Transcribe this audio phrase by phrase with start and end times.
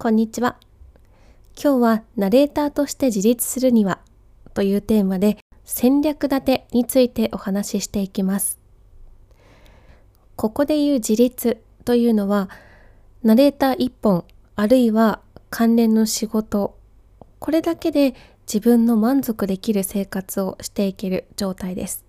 [0.00, 0.58] こんにちは。
[1.60, 3.98] 今日はナレーターとして自立するには
[4.54, 8.60] というテーマで戦略立てについてお話ししていきます。
[10.36, 12.48] ここで言う自立というのは
[13.24, 14.24] ナレーター1本
[14.54, 15.20] あるいは
[15.50, 16.78] 関連の仕事
[17.40, 18.14] これだけで
[18.46, 22.04] 自分の満足できる生活をしていける状態です。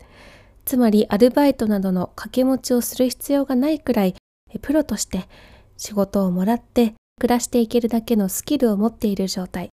[0.63, 4.13] つまりアルバイトなどの掛け持ちをする必要がないくらい
[4.61, 5.27] プロとして
[5.75, 9.69] 仕事をもらって暮らしていけるだけのスキルを持っている状態。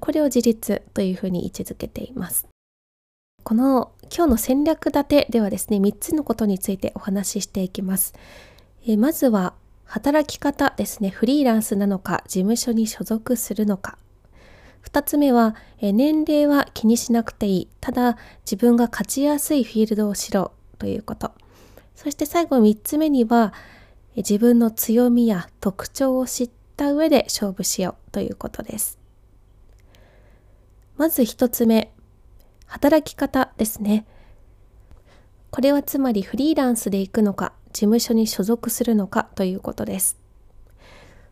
[0.00, 2.46] これを自立というふうに位置づけています。
[3.42, 8.14] この今日の戦略立てではですね3つのことについてお話ししていきます。
[8.86, 9.54] えまずは
[9.84, 11.10] 働き方ですね。
[11.10, 13.98] フリーランスなのか事務所に所属するのか。
[14.84, 17.68] 2つ目は年齢は気にしなくていい。
[17.80, 21.32] ただ自分が勝ちやすいフィールドをしろということ。
[21.94, 23.52] そして最後3つ目には
[24.16, 28.98] 自分の強みや特徴を知っった上で勝負しようということです。
[30.96, 31.92] まず一つ目、
[32.66, 34.06] 働き方ですね。
[35.50, 40.18] これはつまりフリーランスで行くのか、事務所に所属するのかということです。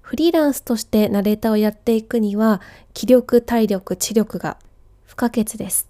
[0.03, 2.61] フリーランスとしてナレーターをやっていくには、
[2.92, 4.58] 気力、体力、知力が
[5.05, 5.89] 不可欠です。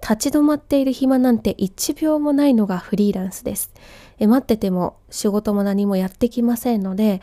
[0.00, 3.72] 立ち止まっている暇なんて1秒もないのがフリーランスです。
[4.20, 7.20] え待ってても仕事も何もやってきませんので、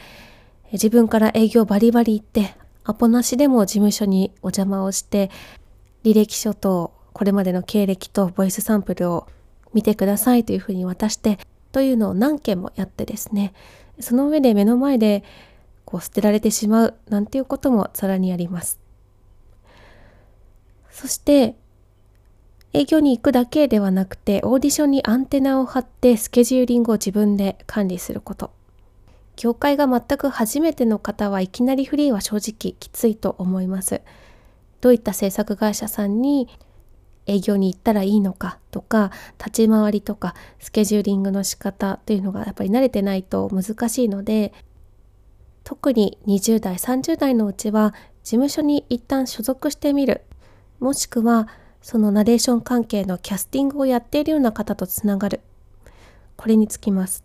[0.71, 5.31] 自分から営業バリバリ行って、アポなしでも事務所にお邪魔をして、
[6.03, 9.27] 履歴書とこれまでの経歴とボイスサンプルを
[9.73, 11.39] 見てくださいというふうに渡して、
[11.71, 13.53] というのを何件もやってですね、
[13.99, 15.23] その上で目の前で
[15.85, 18.79] こう捨てられてしまうなんていうこともさらにあります。
[20.89, 21.55] そして
[22.73, 28.51] 営業に行くだけではなくてオーディションにアンテナを張ってスケジューリングを自分で管理すること
[29.35, 34.01] 業界が全く初めての方はいきなりフリーは正直きついと思います。
[34.81, 36.47] どういった制作会社さんに
[37.25, 44.53] 営業に行ったらいいのかとか立ち回りとかスケジューリングの仕方というのがやっぱり慣れてないと難しいので
[45.63, 50.21] 特に20代30代のうちは事務所に一旦所属してみる。
[50.79, 51.47] もしくは
[51.81, 55.41] そのナレーション関係のキャスティングをやっているような方とつながる。
[56.37, 57.24] これにつきます。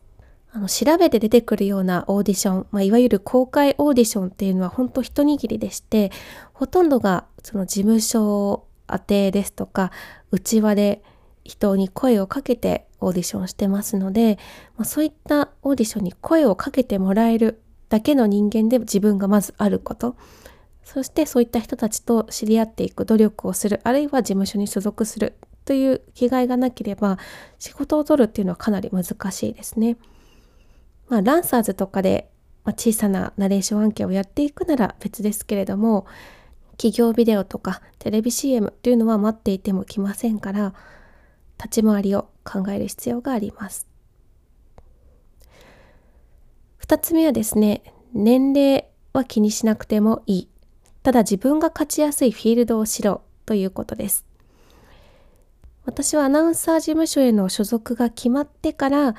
[0.52, 6.10] あの調べて出てくるようなオーディション、まあ、いわゆる公開オーディションっていうのは本当一握りでして
[6.52, 9.92] ほとんどがその事務所宛てですとか
[10.32, 11.02] 内輪で
[11.44, 14.38] 人に声をかけてオーディションしてますので、
[14.76, 20.16] まあ、そういったオーディションに声をかけてもらえるだけの人間で自分がまずあること
[20.82, 27.18] そしてそういった人たちと知り合っていく努力をするあるいは事務所に所属するという気概がなければ
[27.58, 29.96] 仕事を取るっていうのはかなり難しいですね。
[31.10, 32.30] まあ、ランサーズとかで、
[32.64, 36.06] ま、小さなナレーション案件をやっていくなら別ですけれども
[36.78, 40.72] 企業ビデオとかテレビ CM というのは待っていても来ませんから
[41.58, 43.90] 立ち回りを考える必要があります。
[46.90, 47.82] 2つ目はですね
[48.12, 50.48] 年齢は気にしなくてもいい
[51.02, 54.26] ただ自分が勝ちやすいフィールドをしろということです
[55.84, 59.14] 私はアナウンサー事務所への所属が決まってから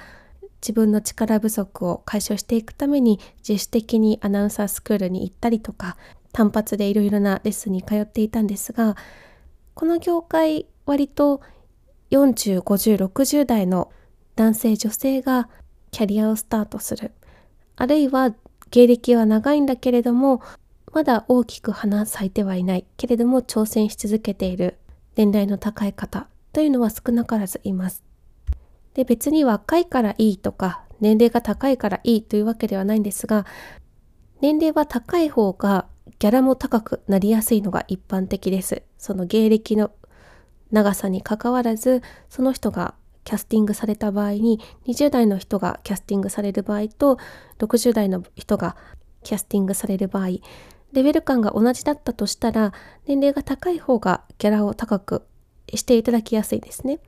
[0.62, 5.98] 自分の力不足を解消していくために自主的にアナウンサースクールに行ったりとか
[6.32, 8.96] 単発でいろいろなレッスンに通っていたんですが
[9.74, 11.42] この業界割と
[12.12, 13.92] 405060代の
[14.36, 15.50] 男性女性が
[15.92, 17.12] キャリアをスタートする。
[17.76, 18.34] あるいは
[18.70, 20.42] 芸歴は長いんだけれども
[20.94, 22.86] まだ大きく花咲いてはいない。
[22.98, 24.78] けれども挑戦し続けている。
[25.16, 28.04] 年代の高い方というのは少なからずいます。
[28.94, 33.46] で別に若いからいいとか年齢が高いからいいというわけではないんですが
[34.42, 35.86] 年齢は高い方が
[36.20, 38.84] ギャラも高くなりやすいのが一般的です。
[38.98, 39.92] その芸歴の
[40.72, 47.18] 長さにかかわらずその人がキャスティングされた場合に20代の人がキャスティングされる場合と
[47.60, 48.76] 60代の人が
[49.24, 50.28] キャスティングされる場合
[50.94, 52.74] レベル感が同じだったとしたら
[53.06, 55.28] 年齢が高い方がギャラを高く
[55.74, 57.00] していただきやすいですね。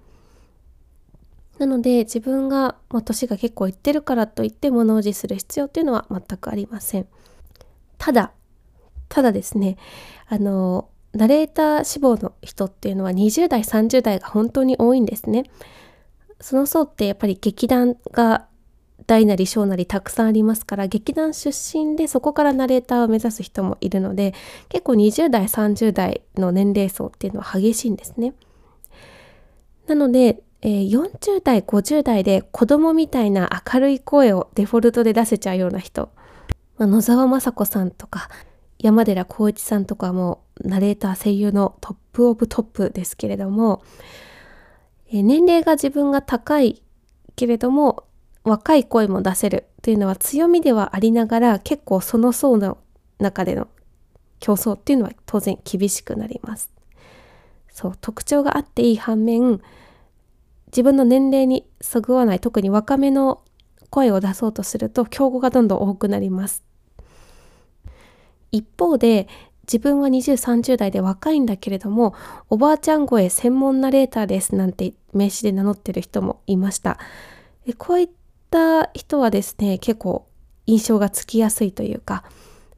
[1.60, 7.08] なので自分が、まあ、年が結構いってるからといって物おじする必要っていうのは全くありません。
[7.98, 8.32] ただ、
[9.08, 9.78] ただですね、
[10.28, 15.44] あの、ナレーター志望の人っていうのは20代、30代が本当に多いんですね。
[16.42, 18.48] その層ってやっぱり劇団が
[19.06, 24.34] 大なり小なりたくさんありますから劇団出身でそこからナレーターを目指す人もいるので
[24.70, 28.34] 結構20代30代の年齢層っていうのは激しいんですね。
[29.88, 36.10] なのでえー、40代50代で子供みたいな明るい声をデフォルトで出せちゃうような人
[36.77, 38.30] まあ、野沢雅子さんとか
[38.80, 43.81] 山寺宏一さんとかもナレーター声優のトップオブトップですけれども、
[45.10, 46.81] え年齢が自分が高い
[47.36, 48.04] けれども
[48.44, 52.77] 若い声も出せるというのは強みではありながら結構その層の
[53.19, 53.69] 中での
[54.39, 56.69] 競争っていうのは当然厳しくなります。
[57.69, 59.62] そう特徴があっていい反面
[60.74, 63.44] 自分の年齢にそぐわない特に若めの
[63.92, 66.64] 声を出そうとすると競合がどんどん多くなります。
[68.52, 69.28] 一方で
[69.64, 72.16] 自分は2030代で若いんだけれども
[72.50, 77.00] おばあちゃん声専門ナレーターですなんて名刺で名乗ってる人もいました
[77.78, 78.10] こういっ
[78.50, 80.28] た人はですね結構
[80.66, 82.24] 印象がつきやすいというか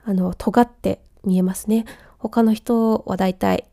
[0.06, 1.86] あの尖って見えますね
[2.20, 3.66] 他の人はだいたい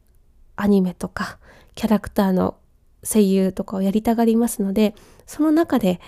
[0.56, 1.38] アニメとか
[1.74, 2.56] キャラクターの
[3.04, 4.94] 声優とかをやりたがりますので
[5.26, 6.00] その中で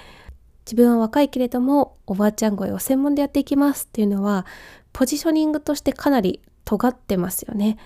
[0.65, 4.47] 自分は若いけれどもおばあちゃん声を専門でやっていきますっていうのは
[4.93, 7.77] ポジショニングとしてかなり尖ってますよね。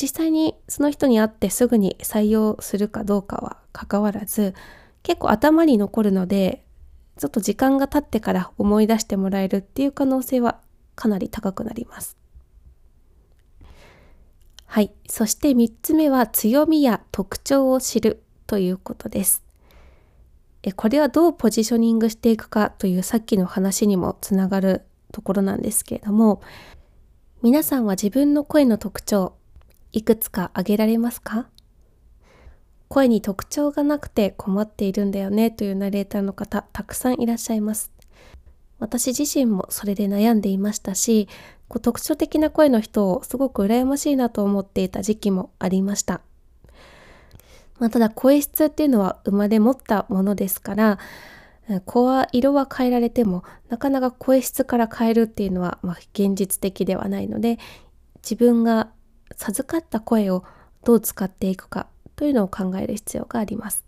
[0.00, 4.54] 実際にその人に会ってすぐに採用するかどうかは関わらず
[5.02, 6.64] 結構頭に残るので
[7.18, 10.58] ちょっと時間が経ってから思い出してもらえるっていう可能性は
[10.94, 12.16] かなり高くなります。
[14.64, 14.92] はい。
[15.08, 19.44] そして3つ目は強みや特徴を知るということです。
[20.64, 24.82] えこれはどうポジショニングしていくかというさっきの話にもつながる
[25.12, 26.42] ところなんですけれども
[27.42, 29.34] 皆さんは自分の声の特徴
[29.92, 31.46] いくつか挙げられますか？
[32.88, 37.92] 声に特徴がなくて困っているんだよねというナレーターの方たくさんいらっしゃいます。
[38.80, 41.28] 私自身もそれで悩んでいましたし
[41.68, 46.20] こう特徴的な声の人をすごく羨ましいなと思っていた時期もありました。
[47.80, 50.98] まあ、ただ声質っていうのは生まれ持ったものですから
[51.86, 57.58] 子は色は変えられてもなかなか声質から変えるっていうのは、まあ、現実的ではないので
[58.22, 58.90] 自分が
[59.36, 60.44] 授かった声を
[60.84, 63.84] どう使っていくかというのを考える必要があります。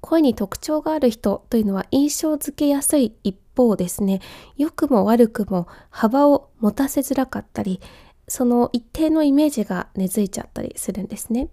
[0.00, 4.20] 声に特徴がある人というのは印象づけやすい一方ですね
[4.56, 7.80] 良くも悪くも幅を持たせづらかったり
[8.28, 11.48] その一定のイメージが根付いちゃったりするんですね。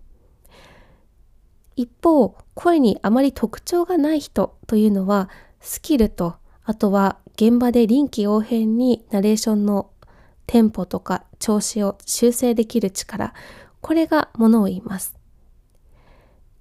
[1.76, 5.30] 一方声にあまり特徴がない人というのは
[5.60, 9.92] スキルとあとは現場で臨機応変にナレーションの
[10.48, 13.34] テンポとか調子を修正できる力
[13.82, 15.16] これがものを言います。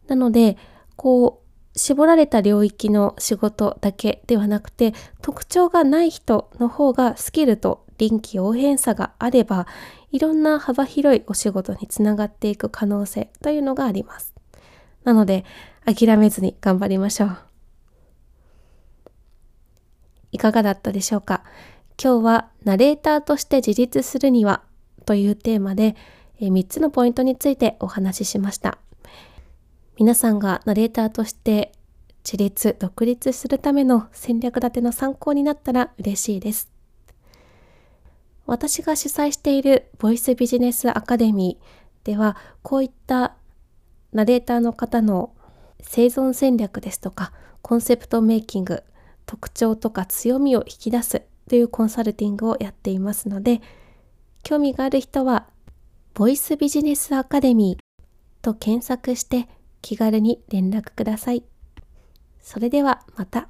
[0.08, 0.58] なので
[0.96, 1.42] こ
[1.74, 9.66] う絞られた領域の仕事だけではなくて特徴がない人の方がスキルと臨機応変さがあれば
[10.12, 14.33] いろんな幅広いお仕事につながっていく可能性というのがあります。
[15.04, 15.44] なので、
[15.84, 17.38] 諦めずに頑張りましょう。
[20.32, 21.44] いかがだったでしょうか？
[22.02, 24.62] 今日はナレーターとして自立するには
[25.06, 25.94] というテーマで
[26.40, 28.78] 3つのポイントについてお話ししました。
[29.96, 31.70] 皆さんがナレーターとして
[32.24, 36.68] 自立、独立するための戦略立ての参考になったら嬉しいです。
[38.46, 43.36] 私が主催しているボイスビジネスアカデミーではこういった
[44.14, 45.34] ナレーターの方の
[45.82, 48.82] 生存戦略ですとかコンセプトメイキング
[49.26, 53.60] 特徴とか強みを引き出すというコンサルティングをやっていますので
[54.42, 55.48] 興味がある人は
[56.14, 57.84] ボイスビジネスアカデミー
[58.40, 59.48] と検索して
[59.82, 61.44] 気軽に連絡ください。
[62.40, 63.48] それではまた。